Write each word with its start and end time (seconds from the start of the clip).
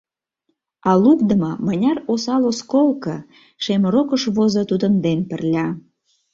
А 0.89 0.91
лукдымо 1.03 1.51
мыняр 1.65 1.97
осал 2.11 2.43
осколко 2.51 3.15
Шем 3.63 3.83
рокыш 3.93 4.23
возо 4.35 4.61
тудын 4.69 4.93
ден 5.05 5.19
пырля. 5.29 5.67